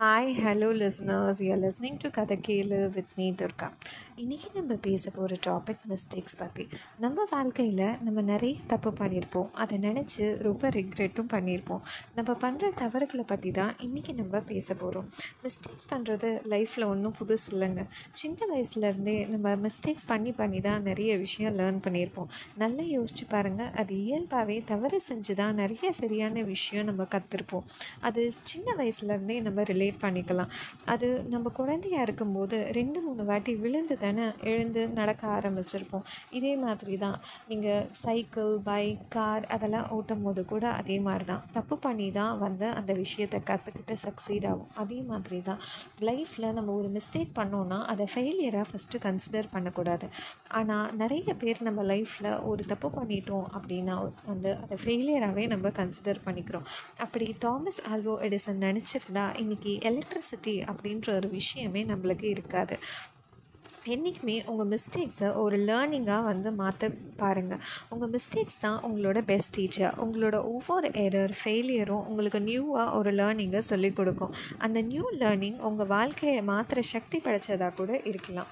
[0.00, 3.66] Hi hello listeners you listening to Kathai Kelu with me Durga
[4.22, 6.64] இன்றைக்கி நம்ம பேச போகிற டாபிக் மிஸ்டேக்ஸ் பற்றி
[6.98, 9.48] நம்ம வாழ்க்கையில் நம்ம நிறைய தப்பு பண்ணியிருப்போம்.
[9.52, 11.82] அதை நினச்சி ரொம்ப ரிக்ரெட்டும் பண்ணியிருப்போம்.
[12.14, 15.06] நம்ம பண்ணுற தவறுகளை பற்றி தான் இன்றைக்கி நம்ம பேச போகிறோம்
[15.42, 17.84] மிஸ்டேக்ஸ் பண்ணுறது லைஃப்பில் ஒன்றும் புதுசு இல்லைங்க.
[18.12, 22.28] சின்ன வயசுலேருந்தே நம்ம மிஸ்டேக்ஸ் பண்ணி பண்ணி தான் நிறைய விஷயம் லேர்ன் பண்ணியிருப்போம்.
[22.56, 27.66] நல்லா யோசிச்சு பாருங்கள் அது இயல்பாகவே தவறு செஞ்சு தான் நிறைய சரியான விஷயம் நம்ம கற்றுருப்போம்
[28.00, 30.50] அது சின்ன வயசுலேருந்தே நம்ம ரிலேட் பண்ணிக்கலாம்.
[30.92, 36.04] அது நம்ம குழந்தையா இருக்கும்போது ரெண்டு மூணு வாட்டி விழுந்து தானே எழுந்து நடக்க ஆரம்பிச்சிருப்போம்.
[36.38, 37.18] இதே மாதிரி தான்.
[37.50, 41.42] நீங்கள் சைக்கிள் பைக் கார் அதெல்லாம் ஓட்டும் போது கூட அதே மாதிரி தான்.
[41.56, 44.70] தப்பு பண்ணி தான் வந்து அந்த விஷயத்தை கற்றுக்கிட்டு சக்சீட் ஆகும்.
[44.82, 45.60] அதே மாதிரி தான்.
[46.08, 50.08] லைஃப்பில் நம்ம ஒரு மிஸ்டேக் பண்ணோன்னா அதை ஃபெயிலியராக ஃபஸ்ட்டு கன்சிடர் பண்ணக்கூடாது.
[50.60, 53.96] ஆனால் நிறைய பேர் நம்ம லைஃப்பில் ஒரு தப்பு பண்ணிட்டோம் அப்படின்னா
[54.30, 56.66] வந்து அதை ஃபெயிலியராகவே நம்ம கன்சிடர் பண்ணிக்கிறோம்.
[57.04, 62.76] அப்படி தாமஸ் ஆல்வோ எடிசன் நினச்சிருந்தா இன்றைக்கி எலக்ட்ரிசிட்டி அப்படின்ற ஒரு விஷயமே நம்மளுக்கு இருக்காது.
[63.84, 70.36] என்றைக்குமே உங்கள் மிஸ்டேக்ஸை ஒரு லேர்னிங்காக வந்து மாற்ற பாருங்கள் உங்கள் மிஸ்டேக்ஸ் தான் உங்களோட பெஸ்ட் டீச்சர் உங்களோட
[70.42, 74.34] ஒவ்வொரு எரர் ஃபெயிலியரும் உங்களுக்கு நியூவாக ஒரு லேர்னிங்கை சொல்லிக் கொடுக்கும்.
[74.58, 78.50] அந்த நியூ லேர்னிங் உங்கள் வாழ்க்கையை மாற்றுற சக்தி படைச்சதாக கூட இருக்கலாம்.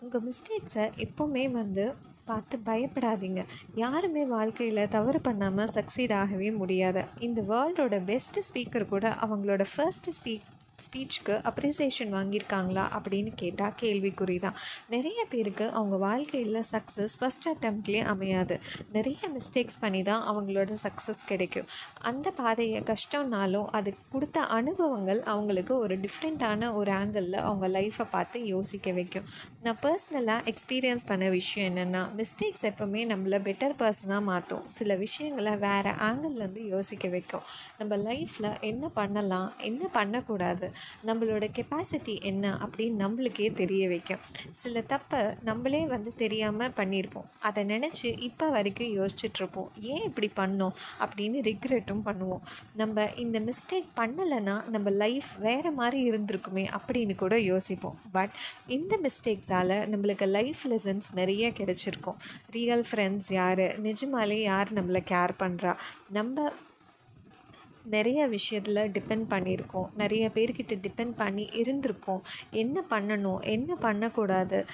[0.00, 1.94] உங்கள் மிஸ்டேக்ஸை எப்போவுமே வந்து
[2.30, 3.42] பார்த்து பயப்படாதீங்க.
[3.84, 7.04] யாருமே வாழ்க்கையில் தவறு பண்ணாமல் சக்சீட் ஆகவே முடியாது.
[7.28, 10.48] இந்த வேர்ல்டோட பெஸ்ட்டு ஸ்பீக்கர் கூட அவங்களோட ஃபர்ஸ்ட் ஸ்பீக்
[10.86, 14.56] ஸ்பீச்சுக்கு அப்ரிசியேஷன் வாங்கியிருக்காங்களா அப்படின்னு கேட்டால் கேள்விக்குறி தான்
[14.94, 18.56] நிறைய பேருக்கு அவங்க வாழ்க்கையில் சக்ஸஸ் ஃபஸ்ட் அட்டம்ப்ட்லேயே அமையாது.
[18.96, 21.68] நிறைய மிஸ்டேக்ஸ் பண்ணி தான் அவங்களோட சக்ஸஸ் கிடைக்கும்.
[22.10, 28.92] அந்த பாதையை கஷ்டம்னாலும் அது கொடுத்த அனுபவங்கள் அவங்களுக்கு ஒரு டிஃப்ரெண்ட்டான ஒரு ஆங்கிளில் அவங்க லைஃப்பை பார்த்து யோசிக்க
[28.92, 29.26] வைக்கும்.
[29.64, 35.92] நான் பர்சனலாக எக்ஸ்பீரியன்ஸ் பண்ண விஷயம் என்னென்னா மிஸ்டேக்ஸ் எப்போவுமே நம்மளை பெட்டர் பர்சனாக மாற்றும் சில விஷயங்களை வேறு
[36.08, 37.44] ஆங்கிள்லேருந்து யோசிக்க வைக்கும்.
[37.78, 40.68] நம்ம லைஃப்பில் என்ன பண்ணலாம் என்ன பண்ணக்கூடாது
[41.06, 44.18] நம்மளோட கெப்பாசிட்டி என்ன அப்படின்னு நம்மளுக்கே தெரிய வைக்கும்.
[44.50, 47.28] சில தப்பை நம்மளே வந்து தெரியாமல் பண்ணியிருப்போம்.
[47.40, 49.68] அதை நினச்சி இப்போ வரைக்கும் யோசிச்சுட்ருப்போம்.
[49.80, 52.40] ஏன் இப்படி பண்ணோம் அப்படின்னு ரிக்ரெட்டும் பண்ணுவோம்.
[52.74, 58.00] நம்ம இந்த மிஸ்டேக் பண்ணலைன்னா நம்ம லைஃப் வேறு மாதிரி இருந்திருக்குமே அப்படின்னு கூட யோசிப்போம்.
[58.12, 58.30] பட்
[58.66, 62.16] இந்த மிஸ்டேக்ஸால் நம்மளுக்கு லைஃப் லெசன்ஸ் நிறைய கிடைச்சிருக்கும்.
[62.50, 63.82] ரியல் ஃப்ரெண்ட்ஸ் யார்?
[63.82, 65.76] நிஜமாலே யார் நம்மளை கேர் பண்ணுறா
[66.08, 66.52] நம்ம
[67.84, 72.20] நிறைய விஷயத்தில் டிபெண்ட் பண்ணியிருக்கோம் நிறைய பேர்கிட்ட டிபெண்ட் பண்ணி இருந்திருக்கோம்.
[72.50, 73.40] என்ன பண்ணணும்?
[73.40, 74.64] என்ன பண்ணக்கூடாது?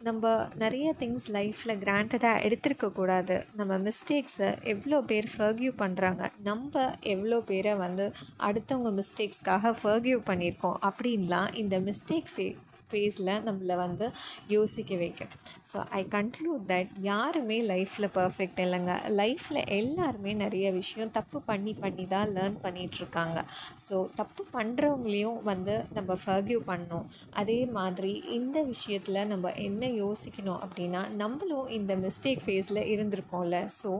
[0.00, 6.84] நம்ம நிறைய திங்ஸ் லைஃப்பில் கிராண்டடாக எடுத்திருக்கக்கூடாது நம்ம மிஸ்டேக்ஸை எவ்வளோ பேர் ஃபர்கியூ பண்ணுறாங்க நம்ம
[7.14, 8.06] எவ்வளோ பேரை வந்து
[8.48, 12.48] அடுத்தவங்க மிஸ்டேக்ஸ்க்காக ஃபர்கியூ பண்ணியிருக்கோம் அப்படின்லாம் இந்த மிஸ்டேக் ஃபே
[12.92, 14.06] ஃபேஸில் நம்மளை வந்து
[14.46, 15.32] யோசிக்க வைக்கும்.
[15.70, 18.94] ஸோ ஐ கன்க்ளூட் தட் யாருமே லைஃப்பில் பர்ஃபெக்ட் இல்லைங்க.
[19.20, 23.38] லைஃப்பில் எல்லாருமே நிறைய விஷயம் தப்பு பண்ணி பண்ணி தான் லேர்ன் பண்ணிகிட்ருக்காங்க.
[23.86, 27.06] ஸோ தப்பு பண்ணுறவங்களையும் வந்து நம்ம ஃபர்கியூ பண்ணோம்
[27.42, 33.58] அதே மாதிரி இந்த விஷயத்தில் நம்ம என்ன யோசிக்கணும் அப்படின்னா நம்மளும் இந்த மிஸ்டேக் ஃபேஸில் இருந்திருக்கோம்ல.
[33.80, 33.90] ஸோ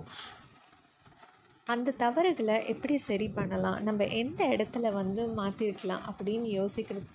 [1.66, 3.78] அந்த தவறுகளை எப்படி சரி பண்ணலாம்?
[3.88, 7.08] நம்ம எந்த இடத்துல வந்து மாற்றிருக்கலாம் அப்படின்னு யோசிக்கிறது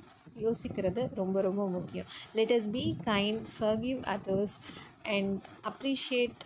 [0.44, 2.08] யோசிக்கிறது ரொம்ப ரொம்ப முக்கியம்.
[2.38, 4.56] Let us be kind forgive others
[5.16, 5.36] and
[5.72, 6.42] appreciate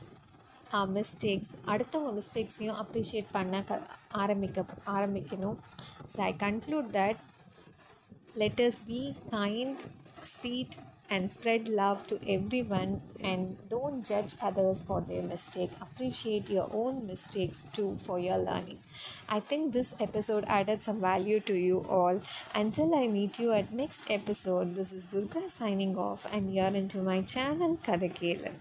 [0.98, 3.80] mistakes அடுத்தவங்க மிஸ்டேக்ஸையும் அப்ரிஷியேட் பண்ண க
[4.24, 4.66] ஆரம்பிக்க
[4.98, 5.58] ஆரம்பிக்கணும்.
[6.14, 7.22] So I conclude that
[8.42, 9.02] let us be
[9.38, 9.82] kind
[10.34, 10.76] sweet
[11.10, 15.72] and spread love to everyone and don't judge others for their mistake.
[15.82, 18.80] Appreciate your own mistakes too for your learning.
[19.28, 22.22] I think this episode added some value to you all.
[22.56, 27.02] Until i meet you at next episode this is durga signing off and you're into
[27.02, 28.52] my channel kadakela